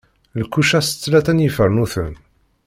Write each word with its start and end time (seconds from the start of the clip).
Lkuca 0.41 0.79
s 0.85 0.87
tlata 1.03 1.33
n 1.33 1.43
yifarnuten. 1.43 2.13